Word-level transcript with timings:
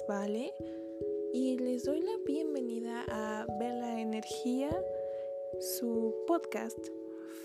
Vale 0.00 0.54
y 1.34 1.58
les 1.58 1.84
doy 1.84 2.00
la 2.00 2.16
bienvenida 2.26 3.04
a 3.10 3.46
Ver 3.58 3.74
la 3.74 4.00
Energía, 4.00 4.70
su 5.60 6.14
podcast 6.26 6.78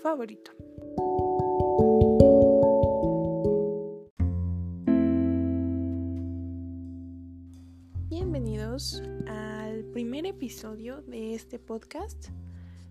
favorito. 0.02 0.52
Bienvenidos 8.08 9.02
al 9.26 9.84
primer 9.92 10.24
episodio 10.24 11.02
de 11.02 11.34
este 11.34 11.58
podcast 11.58 12.28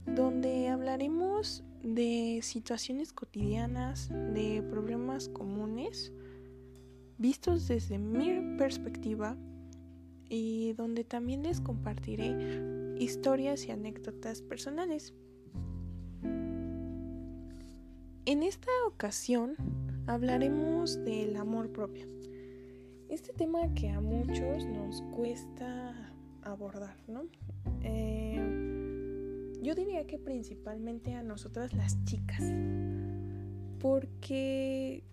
donde 0.06 0.68
hablaremos 0.68 1.64
de 1.82 2.42
situaciones 2.44 3.12
cotidianas, 3.12 4.10
de 4.10 4.64
problemas 4.70 5.30
comunes, 5.30 6.14
vistos 7.18 7.68
desde 7.68 7.98
mi 7.98 8.56
perspectiva 8.58 9.36
y 10.30 10.74
donde 10.74 11.04
también 11.04 11.44
les 11.44 11.62
compartiré 11.62 12.96
historias 13.00 13.66
y 13.66 13.72
anécdotas 13.72 14.42
personales. 14.42 15.14
En 18.26 18.44
esta 18.44 18.72
ocasión 18.88 19.56
hablaremos 20.06 21.04
del 21.06 21.38
amor 21.38 21.72
propio. 21.72 22.08
Este 23.10 23.32
tema 23.32 23.74
que 23.74 23.90
a 23.90 24.02
muchos 24.02 24.66
nos 24.66 25.02
cuesta 25.16 26.14
abordar, 26.44 26.98
¿no? 27.08 27.24
Eh, 27.84 29.54
yo 29.62 29.76
diría 29.76 30.06
que 30.08 30.18
principalmente 30.18 31.14
a 31.14 31.24
nosotras 31.24 31.74
las 31.74 32.04
chicas, 32.04 32.44
porque 33.80 35.04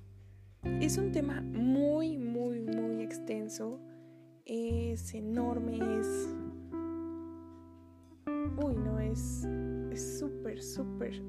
es 0.81 0.99
un 0.99 1.13
tema 1.13 1.41
muy, 1.41 2.19
muy, 2.19 2.61
muy 2.61 3.03
extenso, 3.03 3.79
es 4.45 5.15
enorme, 5.15 5.79
es... 6.01 6.29
Uy, 8.57 8.77
no, 8.77 9.01
es 9.01 9.47
súper, 10.19 10.63
súper 10.63 11.23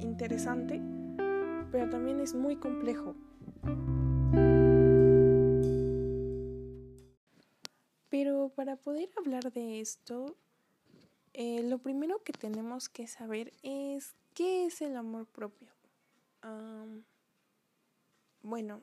interesante, 0.00 0.80
pero 1.70 1.88
también 1.90 2.20
es 2.20 2.34
muy 2.34 2.56
complejo. 2.56 3.14
Pero 8.08 8.50
para 8.54 8.76
poder 8.76 9.10
hablar 9.18 9.52
de 9.52 9.80
esto, 9.80 10.36
eh, 11.34 11.62
lo 11.62 11.78
primero 11.78 12.22
que 12.22 12.32
tenemos 12.32 12.88
que 12.88 13.06
saber 13.06 13.52
es 13.62 14.14
qué 14.34 14.66
es 14.66 14.80
el 14.80 14.96
amor 14.96 15.26
propio. 15.26 15.68
bueno, 18.42 18.80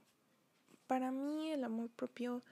para 0.94 1.10
mí 1.10 1.50
el 1.50 1.64
amor 1.64 1.90
propio 1.90 2.44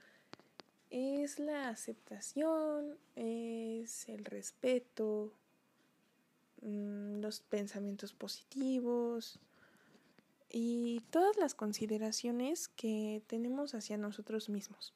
es 0.90 1.38
la 1.38 1.68
aceptación, 1.68 2.98
es 3.14 4.08
el 4.08 4.24
respeto, 4.24 5.32
mm, 6.60 7.20
los 7.20 7.38
pensamientos 7.38 8.12
positivos 8.12 9.38
y 10.50 11.04
todas 11.10 11.36
las 11.36 11.54
consideraciones 11.54 12.66
que 12.66 13.22
tenemos 13.28 13.76
hacia 13.76 13.96
nosotros 13.96 14.48
mismos. 14.48 14.92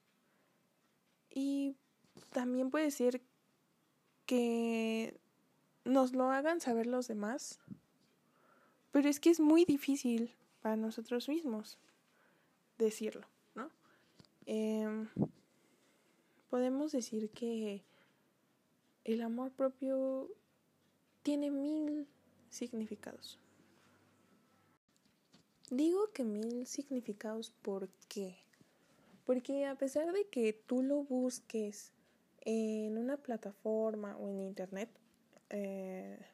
Y 1.31 1.77
también 2.33 2.73
puede 2.73 2.91
ser 2.91 3.21
que 4.27 5.21
nos 5.85 6.15
lo 6.15 6.33
hagan 6.33 6.61
saber 6.61 6.89
los 6.89 7.07
demás, 7.07 7.61
pero 8.91 9.09
es 9.09 9.21
que 9.21 9.31
es 9.31 9.39
muy 9.39 9.65
difícil 9.65 10.35
para 10.63 10.75
nosotros 10.75 11.29
mismos 11.29 11.79
decirlo, 12.77 13.29
Em, 14.97 15.09
podemos 16.49 16.93
decir 16.93 17.31
que 17.31 17.83
el 19.05 19.23
amor 19.23 19.53
propio 19.53 20.29
tiene 21.23 21.51
mil 21.51 22.09
significados. 22.51 23.39
Digo 25.71 26.13
que 26.13 26.25
mil 26.25 26.67
significados 26.67 27.51
¿por 27.51 27.89
qué? 28.09 28.37
Porque 29.25 29.67
a 29.67 29.75
pesar 29.75 30.13
de 30.13 30.29
que 30.29 30.53
tú 30.53 30.83
lo 30.83 31.03
busques 31.03 31.93
en 32.41 32.97
una 32.97 33.17
plataforma 33.17 34.17
o 34.17 34.29
en 34.29 34.41
internet 34.41 34.89
eh, 35.51 36.25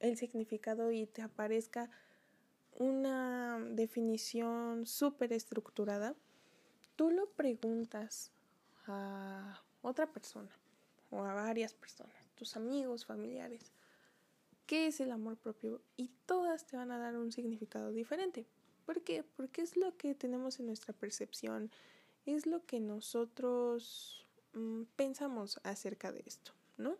el 0.00 0.16
significado 0.16 0.90
y 0.90 1.06
te 1.06 1.20
aparezca 1.20 1.90
una 2.78 3.58
definición 3.58 4.86
súper 4.86 5.32
estructurada, 5.32 6.14
tú 6.98 7.10
lo 7.10 7.30
preguntas 7.30 8.30
a 8.86 9.62
otra 9.80 10.06
persona 10.12 10.50
o 11.10 11.24
a 11.24 11.32
varias 11.32 11.72
personas, 11.72 12.14
tus 12.34 12.54
amigos, 12.56 13.06
familiares, 13.06 13.72
¿qué 14.66 14.88
es 14.88 15.00
el 15.00 15.12
amor 15.12 15.38
propio? 15.38 15.80
Y 15.96 16.10
todas 16.26 16.66
te 16.66 16.76
van 16.76 16.90
a 16.90 16.98
dar 16.98 17.16
un 17.16 17.32
significado 17.32 17.92
diferente. 17.92 18.44
¿Por 18.84 19.00
qué? 19.02 19.24
Porque 19.36 19.62
es 19.62 19.78
lo 19.78 19.96
que 19.96 20.14
tenemos 20.14 20.60
en 20.60 20.66
nuestra 20.66 20.92
percepción, 20.92 21.70
es 22.26 22.44
lo 22.44 22.66
que 22.66 22.80
nosotros 22.80 24.18
Mm, 24.58 24.84
pensamos 24.96 25.60
acerca 25.62 26.10
de 26.10 26.22
esto, 26.26 26.52
¿no? 26.76 26.96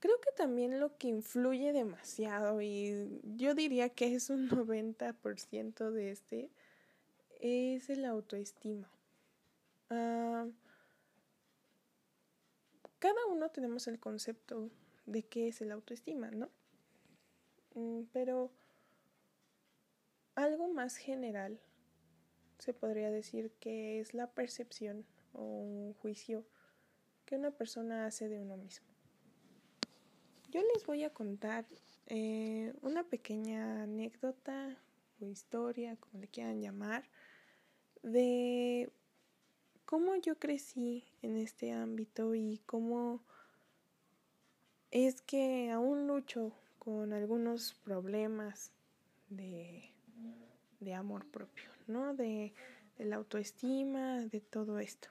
Creo 0.00 0.20
que 0.20 0.30
también 0.36 0.80
lo 0.80 0.96
que 0.98 1.08
influye 1.08 1.72
demasiado 1.72 2.60
y 2.60 3.20
yo 3.36 3.54
diría 3.54 3.88
que 3.88 4.14
es 4.14 4.28
un 4.28 4.48
90% 4.48 5.90
de 5.90 6.10
este 6.10 6.50
es 7.40 7.90
el 7.90 8.04
autoestima. 8.04 8.90
Ah, 9.90 10.46
cada 12.98 13.26
uno 13.26 13.50
tenemos 13.50 13.86
el 13.86 14.00
concepto 14.00 14.70
de 15.06 15.22
qué 15.22 15.48
es 15.48 15.60
el 15.60 15.72
autoestima, 15.72 16.30
¿no? 16.30 16.48
Mm, 17.74 18.02
pero 18.12 18.50
algo 20.34 20.68
más 20.68 20.96
general 20.96 21.60
se 22.58 22.72
podría 22.72 23.10
decir 23.10 23.52
que 23.60 24.00
es 24.00 24.14
la 24.14 24.30
percepción 24.30 25.04
o 25.32 25.42
un 25.42 25.94
juicio 25.94 26.44
que 27.26 27.36
una 27.36 27.50
persona 27.50 28.06
hace 28.06 28.28
de 28.28 28.40
uno 28.40 28.56
mismo. 28.56 28.86
Yo 30.50 30.62
les 30.74 30.86
voy 30.86 31.04
a 31.04 31.12
contar 31.12 31.66
eh, 32.06 32.72
una 32.82 33.04
pequeña 33.04 33.82
anécdota 33.82 34.76
o 35.20 35.26
historia, 35.26 35.96
como 35.96 36.20
le 36.20 36.28
quieran 36.28 36.60
llamar, 36.60 37.04
de 38.06 38.88
cómo 39.84 40.14
yo 40.16 40.38
crecí 40.38 41.04
en 41.22 41.36
este 41.36 41.72
ámbito 41.72 42.34
y 42.34 42.60
cómo 42.66 43.20
es 44.92 45.20
que 45.22 45.70
aún 45.72 46.06
lucho 46.06 46.52
con 46.78 47.12
algunos 47.12 47.74
problemas 47.74 48.70
de, 49.28 49.90
de 50.78 50.94
amor 50.94 51.26
propio, 51.26 51.68
¿no? 51.88 52.14
De, 52.14 52.54
de 52.96 53.04
la 53.04 53.16
autoestima, 53.16 54.20
de 54.20 54.40
todo 54.40 54.78
esto. 54.78 55.08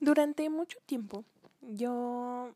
Durante 0.00 0.50
mucho 0.50 0.78
tiempo 0.84 1.24
yo 1.62 2.54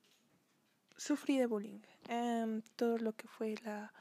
sufrí 0.96 1.38
de 1.38 1.46
bullying. 1.46 1.80
Em, 2.08 2.62
todo 2.74 2.98
lo 2.98 3.12
que 3.12 3.28
fue 3.28 3.54
la 3.64 3.92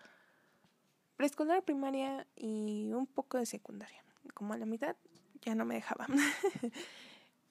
preescolar, 1.16 1.64
primaria 1.64 2.26
y 2.36 2.92
un 2.92 3.06
poco 3.06 3.38
de 3.38 3.46
secundaria. 3.46 4.04
Como 4.34 4.54
a 4.54 4.58
la 4.58 4.66
mitad 4.66 4.96
ya 5.42 5.56
no 5.56 5.66
me 5.66 5.76
dejaban. 5.76 6.10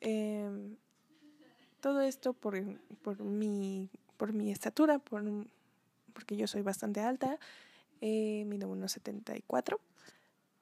Em, 0.00 0.76
todo 1.80 2.02
esto 2.02 2.32
por, 2.32 2.54
por, 3.02 3.20
mi, 3.20 3.90
por 4.16 4.32
mi 4.32 4.52
estatura, 4.52 5.00
por, 5.00 5.24
porque 6.12 6.36
yo 6.36 6.46
soy 6.46 6.62
bastante 6.62 7.00
alta, 7.00 7.38
eh, 8.00 8.44
mido 8.46 8.68
1,74, 8.68 9.78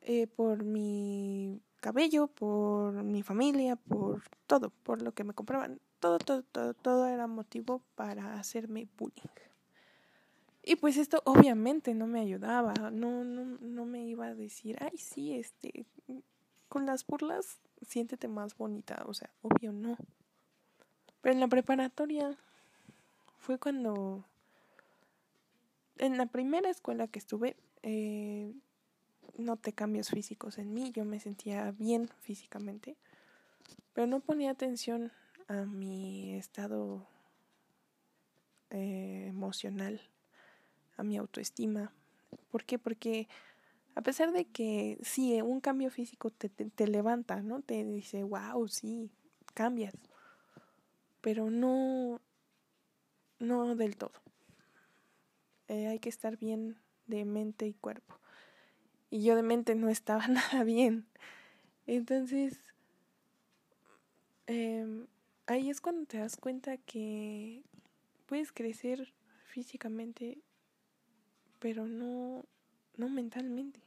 eh, 0.00 0.26
por 0.26 0.64
mi 0.64 1.60
cabello, 1.80 2.28
por 2.28 3.02
mi 3.02 3.22
familia, 3.22 3.76
por 3.76 4.22
todo, 4.46 4.70
por 4.70 5.02
lo 5.02 5.12
que 5.12 5.24
me 5.24 5.34
compraban. 5.34 5.80
Todo, 6.00 6.18
todo, 6.18 6.42
todo, 6.42 6.74
todo 6.74 7.06
era 7.06 7.26
motivo 7.26 7.82
para 7.94 8.38
hacerme 8.38 8.88
bullying. 8.96 9.28
Y 10.68 10.74
pues 10.74 10.96
esto 10.96 11.22
obviamente 11.24 11.94
no 11.94 12.08
me 12.08 12.18
ayudaba, 12.18 12.74
no, 12.90 13.22
no, 13.22 13.44
no 13.60 13.86
me 13.86 14.04
iba 14.04 14.26
a 14.26 14.34
decir, 14.34 14.76
ay, 14.80 14.98
sí, 14.98 15.34
este, 15.34 15.86
con 16.68 16.86
las 16.86 17.06
burlas 17.06 17.60
siéntete 17.82 18.26
más 18.26 18.56
bonita, 18.56 19.04
o 19.06 19.14
sea, 19.14 19.30
obvio 19.42 19.72
no. 19.72 19.96
Pero 21.20 21.34
en 21.34 21.40
la 21.40 21.46
preparatoria 21.46 22.36
fue 23.38 23.60
cuando, 23.60 24.24
en 25.98 26.18
la 26.18 26.26
primera 26.26 26.68
escuela 26.68 27.06
que 27.06 27.20
estuve, 27.20 27.54
eh, 27.84 28.52
noté 29.38 29.72
cambios 29.72 30.08
físicos 30.08 30.58
en 30.58 30.74
mí, 30.74 30.90
yo 30.90 31.04
me 31.04 31.20
sentía 31.20 31.70
bien 31.78 32.08
físicamente, 32.22 32.96
pero 33.92 34.08
no 34.08 34.18
ponía 34.18 34.50
atención 34.50 35.12
a 35.46 35.64
mi 35.64 36.34
estado 36.34 37.06
eh, 38.70 39.26
emocional, 39.28 40.00
a 40.96 41.02
mi 41.02 41.16
autoestima. 41.16 41.92
¿Por 42.50 42.64
qué? 42.64 42.78
Porque 42.78 43.28
A 43.96 44.02
pesar 44.02 44.32
de 44.32 44.46
que 44.46 44.98
sí, 45.02 45.40
un 45.42 45.60
cambio 45.60 45.90
físico 45.90 46.30
te, 46.30 46.48
te, 46.50 46.86
levanta, 46.88 47.42
¿no? 47.42 47.62
Te 47.62 47.84
dice, 47.84 48.24
wow, 48.24 48.68
sí, 48.68 49.10
cambias. 49.54 49.94
Pero 51.22 51.50
no, 51.50 52.20
no 53.38 53.74
del 53.74 53.96
todo. 53.96 54.12
Eh, 55.68 55.88
hay 55.88 55.98
que 55.98 56.08
estar 56.08 56.36
bien 56.36 56.76
de 57.06 57.24
mente 57.24 57.66
y 57.66 57.74
cuerpo. 57.74 58.18
Y 59.10 59.22
yo 59.24 59.36
de 59.36 59.42
mente 59.42 59.74
no 59.74 59.88
estaba 59.88 60.26
nada 60.28 60.64
bien. 60.64 61.06
Entonces, 61.86 62.60
eh, 64.46 65.06
ahí 65.46 65.70
es 65.70 65.80
cuando 65.80 66.06
te 66.06 66.18
das 66.18 66.36
cuenta 66.36 66.76
que 66.76 67.62
puedes 68.26 68.52
crecer 68.52 69.12
físicamente, 69.46 70.38
pero 71.58 71.86
no, 71.86 72.44
no 72.96 73.08
mentalmente. 73.08 73.80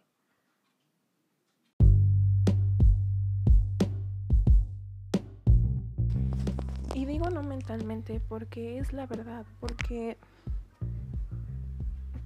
Y 6.94 7.06
digo 7.06 7.30
no 7.30 7.44
mentalmente 7.44 8.20
porque 8.20 8.78
es 8.80 8.92
la 8.92 9.06
verdad, 9.06 9.46
porque 9.60 10.18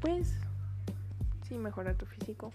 puedes 0.01 0.33
sí 1.47 1.57
mejorar 1.57 1.95
tu 1.95 2.05
físico, 2.05 2.51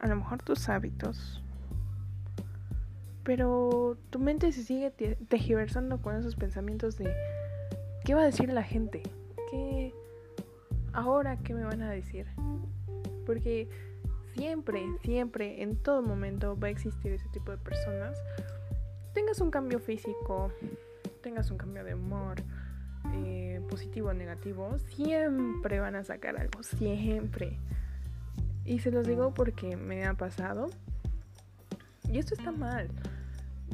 a 0.00 0.08
lo 0.08 0.16
mejor 0.16 0.42
tus 0.42 0.68
hábitos, 0.68 1.42
pero 3.22 3.96
tu 4.10 4.18
mente 4.18 4.50
se 4.50 4.64
sigue 4.64 4.90
tejiversando 4.90 6.02
con 6.02 6.16
esos 6.16 6.34
pensamientos 6.34 6.98
de 6.98 7.14
¿qué 8.04 8.14
va 8.14 8.22
a 8.22 8.26
decir 8.26 8.50
la 8.52 8.64
gente? 8.64 9.02
¿Qué 9.50 9.94
ahora 10.92 11.36
qué 11.38 11.54
me 11.54 11.64
van 11.64 11.82
a 11.82 11.90
decir? 11.90 12.26
Porque 13.26 13.68
siempre, 14.34 14.84
siempre, 15.02 15.62
en 15.62 15.76
todo 15.76 16.02
momento 16.02 16.58
va 16.58 16.68
a 16.68 16.70
existir 16.70 17.12
ese 17.12 17.28
tipo 17.28 17.50
de 17.52 17.58
personas. 17.58 18.18
Tengas 19.14 19.40
un 19.40 19.50
cambio 19.50 19.78
físico, 19.80 20.52
tengas 21.22 21.50
un 21.50 21.58
cambio 21.58 21.84
de 21.84 21.94
humor, 21.94 22.42
eh, 23.14 23.60
positivo 23.68 24.08
o 24.08 24.14
negativo, 24.14 24.78
siempre 24.78 25.80
van 25.80 25.96
a 25.96 26.04
sacar 26.04 26.38
algo, 26.38 26.62
siempre. 26.62 27.58
Y 28.64 28.78
se 28.80 28.90
los 28.90 29.06
digo 29.06 29.34
porque 29.34 29.76
me 29.76 30.04
ha 30.04 30.14
pasado. 30.14 30.70
Y 32.08 32.18
esto 32.18 32.34
está 32.34 32.52
mal. 32.52 32.88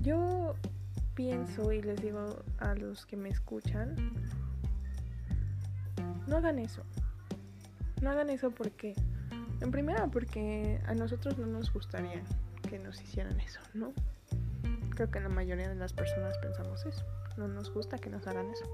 Yo 0.03 0.55
pienso 1.15 1.73
y 1.73 1.81
les 1.81 2.01
digo 2.01 2.43
a 2.59 2.75
los 2.75 3.07
que 3.07 3.17
me 3.17 3.31
escuchan, 3.31 3.95
no 6.27 6.37
hagan 6.37 6.59
eso. 6.59 6.83
No 8.01 8.11
hagan 8.11 8.31
eso 8.31 8.51
porque, 8.51 8.95
en 9.61 9.71
primera, 9.71 10.07
porque 10.09 10.81
a 10.87 10.95
nosotros 10.95 11.39
no 11.39 11.47
nos 11.47 11.73
gustaría 11.73 12.23
que 12.69 12.79
nos 12.79 13.01
hicieran 13.01 13.41
eso, 13.41 13.61
¿no? 13.75 13.93
Creo 14.91 15.11
que 15.11 15.21
la 15.21 15.29
mayoría 15.29 15.69
de 15.69 15.75
las 15.75 15.93
personas 15.93 16.37
pensamos 16.39 16.85
eso. 16.87 17.05
No 17.37 17.49
nos 17.49 17.73
gusta 17.73 17.99
que 17.99 18.11
nos 18.11 18.27
hagan 18.27 18.51
eso. 18.51 18.65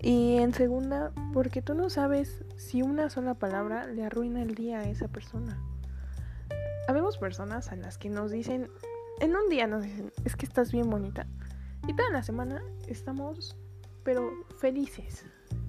Y 0.00 0.38
en 0.38 0.52
segunda, 0.52 1.12
porque 1.32 1.62
tú 1.62 1.74
no 1.74 1.88
sabes 1.88 2.44
si 2.56 2.82
una 2.82 3.08
sola 3.08 3.34
palabra 3.34 3.86
le 3.86 4.04
arruina 4.04 4.42
el 4.42 4.56
día 4.56 4.80
a 4.80 4.88
esa 4.88 5.06
persona. 5.06 5.62
Habemos 6.88 7.18
personas 7.18 7.70
a 7.70 7.76
las 7.76 7.98
que 7.98 8.10
nos 8.10 8.32
dicen, 8.32 8.68
en 9.20 9.36
un 9.36 9.48
día 9.48 9.68
nos 9.68 9.84
dicen, 9.84 10.12
es 10.24 10.34
que 10.34 10.46
estás 10.46 10.72
bien 10.72 10.90
bonita. 10.90 11.28
Y 11.86 11.94
toda 11.94 12.10
la 12.10 12.24
semana 12.24 12.62
estamos, 12.88 13.56
pero 14.02 14.32
felices. 14.58 15.24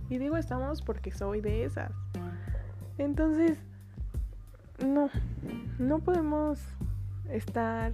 Y 0.10 0.18
digo 0.18 0.38
estamos 0.38 0.82
porque 0.82 1.12
soy 1.12 1.42
de 1.42 1.66
esas. 1.66 1.92
Entonces, 2.98 3.58
no, 4.84 5.10
no 5.80 6.00
podemos 6.00 6.60
estar 7.30 7.94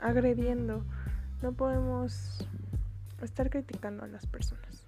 agrediendo, 0.00 0.84
no 1.42 1.52
podemos 1.52 2.46
estar 3.22 3.50
criticando 3.50 4.04
a 4.04 4.08
las 4.08 4.26
personas. 4.26 4.86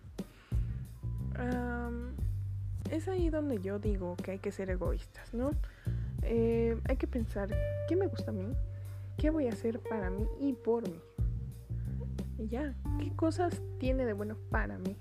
es 2.90 3.08
ahí 3.08 3.28
donde 3.28 3.60
yo 3.60 3.78
digo 3.78 4.16
que 4.16 4.32
hay 4.32 4.38
que 4.38 4.52
ser 4.52 4.70
egoístas, 4.70 5.34
¿no? 5.34 5.50
Eh, 6.22 6.78
hay 6.88 6.96
que 6.96 7.06
pensar, 7.06 7.48
¿qué 7.88 7.96
me 7.96 8.06
gusta 8.06 8.30
a 8.30 8.34
mí? 8.34 8.54
¿Qué 9.16 9.30
voy 9.30 9.48
a 9.48 9.52
hacer 9.52 9.80
para 9.80 10.10
mí 10.10 10.26
y 10.38 10.52
por 10.52 10.88
mí? 10.88 11.00
¿Qué 12.98 13.10
cosas 13.16 13.62
tiene 13.78 14.04
de 14.04 14.12
bueno 14.12 14.36
para 14.50 14.78
mí? 14.78 14.96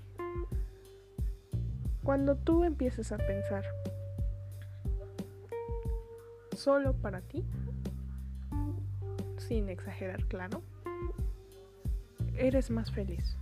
Cuando 2.02 2.36
tú 2.36 2.64
empiezas 2.64 3.12
a 3.12 3.16
pensar 3.16 3.64
solo 6.56 6.92
para 6.94 7.20
ti, 7.20 7.44
sin 9.38 9.68
exagerar, 9.68 10.24
claro, 10.26 10.62
eres 12.36 12.70
más 12.70 12.90
feliz. 12.90 13.36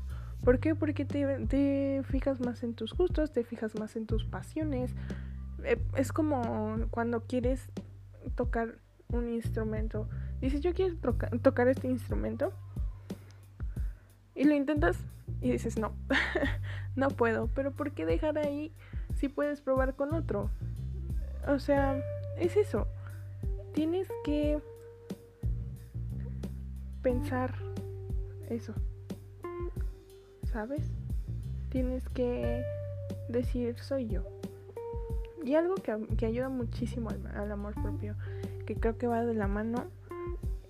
¿Por 0.44 0.58
qué? 0.58 0.74
Porque 0.74 1.04
te, 1.04 2.02
fijas 2.04 2.40
más 2.40 2.62
en 2.62 2.74
tus 2.74 2.94
gustos, 2.94 3.32
te 3.32 3.44
fijas 3.44 3.78
más 3.78 3.96
en 3.96 4.06
tus 4.06 4.24
pasiones. 4.24 4.92
Eh, 5.64 5.80
es 5.96 6.12
como 6.12 6.86
cuando 6.90 7.26
quieres 7.26 7.70
tocar 8.34 8.78
un 9.08 9.28
instrumento. 9.28 10.08
Dices, 10.40 10.60
yo 10.60 10.72
quiero 10.72 10.96
tocar 11.42 11.68
este 11.68 11.88
instrumento. 11.88 12.52
Y 14.42 14.44
lo 14.44 14.56
intentas 14.56 14.96
y 15.40 15.52
dices, 15.52 15.78
no, 15.78 15.92
no 16.96 17.10
puedo. 17.10 17.46
Pero 17.54 17.70
¿por 17.70 17.92
qué 17.92 18.04
dejar 18.04 18.38
ahí 18.38 18.72
si 19.14 19.28
puedes 19.28 19.60
probar 19.60 19.94
con 19.94 20.12
otro? 20.14 20.50
O 21.46 21.60
sea, 21.60 22.02
es 22.36 22.56
eso. 22.56 22.88
Tienes 23.72 24.08
que 24.24 24.58
pensar 27.02 27.54
eso. 28.50 28.74
¿Sabes? 30.52 30.90
Tienes 31.68 32.08
que 32.08 32.64
decir 33.28 33.78
soy 33.78 34.08
yo. 34.08 34.24
Y 35.44 35.54
algo 35.54 35.76
que, 35.76 36.26
ayuda 36.26 36.48
muchísimo 36.48 37.10
al, 37.32 37.52
amor 37.52 37.74
propio, 37.80 38.16
que 38.66 38.74
creo 38.74 38.98
que 38.98 39.06
va 39.06 39.24
de 39.24 39.34
la 39.34 39.46
mano, 39.46 39.84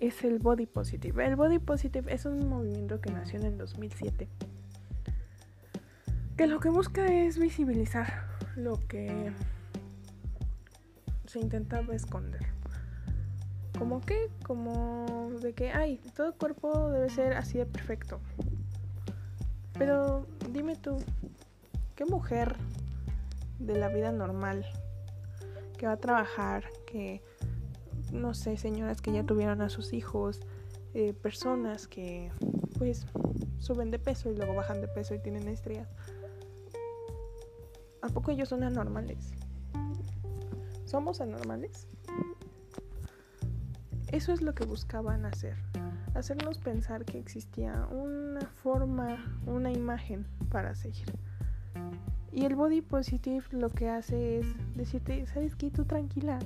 es 0.07 0.23
el 0.23 0.39
body 0.39 0.65
positive. 0.65 1.25
El 1.25 1.35
body 1.35 1.59
positive 1.59 2.13
es 2.13 2.25
un 2.25 2.47
movimiento 2.49 2.99
que 2.99 3.11
nació 3.11 3.39
en 3.39 3.45
el 3.45 3.57
2007. 3.57 4.27
Que 6.35 6.47
lo 6.47 6.59
que 6.59 6.69
busca 6.69 7.05
es 7.05 7.37
visibilizar 7.37 8.27
lo 8.55 8.85
que 8.87 9.31
se 11.25 11.39
intentaba 11.39 11.95
esconder. 11.95 12.45
¿Como 13.77 14.01
qué? 14.01 14.29
Como 14.45 15.31
de 15.41 15.53
que, 15.53 15.71
ay, 15.71 15.99
todo 16.15 16.33
cuerpo 16.33 16.91
debe 16.91 17.09
ser 17.09 17.33
así 17.33 17.57
de 17.57 17.65
perfecto. 17.65 18.19
Pero 19.77 20.27
dime 20.51 20.75
tú, 20.75 20.97
¿qué 21.95 22.05
mujer 22.05 22.57
de 23.59 23.77
la 23.77 23.87
vida 23.87 24.11
normal 24.11 24.65
que 25.77 25.87
va 25.87 25.93
a 25.93 25.97
trabajar, 25.97 26.65
que, 26.85 27.21
no 28.13 28.33
sé, 28.33 28.55
señoras 28.57 29.01
que 29.01 29.11
ya 29.11 29.23
tuvieron 29.23 29.61
a 29.61 29.69
sus 29.69 29.91
hijos, 29.91 30.39
eh, 30.93 31.13
personas 31.13 31.87
que 31.87 32.31
pues 32.77 33.07
suben 33.59 33.91
de 33.91 33.99
peso 33.99 34.29
y 34.29 34.35
luego 34.35 34.53
bajan 34.53 34.79
de 34.79 34.87
peso 34.87 35.15
y 35.15 35.19
tienen 35.19 35.47
estrías? 35.47 35.89
¿A 38.01 38.09
poco 38.09 38.31
ellos 38.31 38.49
son 38.49 38.63
anormales? 38.63 39.31
¿Somos 40.85 41.21
anormales? 41.21 41.87
Eso 44.11 44.31
es 44.31 44.41
lo 44.43 44.53
que 44.53 44.65
buscaban 44.65 45.25
hacer, 45.25 45.55
hacernos 46.13 46.59
pensar 46.59 47.03
que 47.05 47.17
existía 47.17 47.87
una 47.89 48.41
forma, 48.41 49.39
una 49.47 49.71
imagen 49.71 50.27
para 50.51 50.75
seguir. 50.75 51.11
Y 52.31 52.45
el 52.45 52.55
body 52.55 52.81
positive 52.81 53.43
lo 53.51 53.69
que 53.69 53.89
hace 53.89 54.39
es 54.39 54.45
decirte, 54.75 55.25
¿sabes 55.25 55.55
qué? 55.55 55.71
Tú 55.71 55.85
tranquila, 55.85 56.37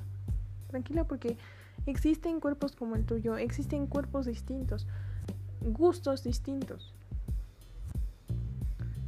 tranquila 0.68 1.04
porque 1.06 1.38
existen 1.86 2.40
cuerpos 2.40 2.76
como 2.76 2.96
el 2.96 3.06
tuyo, 3.06 3.38
existen 3.38 3.88
cuerpos 3.88 4.26
distintos, 4.26 4.88
gustos 5.62 6.24
distintos. 6.24 6.94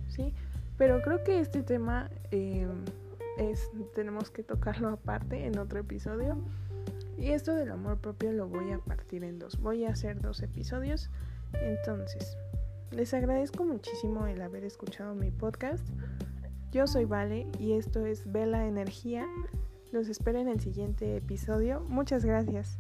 ¿Sí? 0.10 0.34
Pero 0.78 1.01
creo 1.01 1.24
que 1.24 1.39
este 1.39 1.62
tema 1.62 2.10
eh, 2.32 2.68
es, 3.38 3.70
tenemos 3.94 4.32
que 4.32 4.44
tocarlo 4.44 4.89
aparte 4.89 5.46
en 5.46 5.58
otro 5.58 5.80
episodio. 5.80 6.38
Y 7.18 7.32
esto 7.32 7.54
del 7.54 7.72
amor 7.72 7.98
propio 7.98 8.32
lo 8.32 8.48
voy 8.48 8.72
a 8.72 8.80
partir 8.80 9.25
en 9.25 9.39
dos. 9.39 9.60
Voy 9.60 9.86
a 9.86 9.89
hacer 9.89 10.22
dos 10.22 10.42
episodios. 10.42 11.10
Entonces, 11.54 12.38
les 12.92 13.13
agradezco 13.13 13.66
muchísimo 13.66 14.25
el 14.25 14.42
haber 14.42 14.63
escuchado 14.63 15.16
mi 15.16 15.32
podcast. 15.32 15.86
Yo 16.72 16.88
soy 16.88 17.06
Vale 17.06 17.48
y 17.60 17.74
esto 17.74 18.06
es 18.06 18.32
Vela 18.32 18.66
Energía. 18.68 19.28
Los 19.91 20.08
espero 20.08 20.39
en 20.39 20.48
el 20.48 20.60
siguiente 20.60 21.17
episodio. 21.17 21.81
Muchas 21.88 22.24
gracias. 22.24 22.77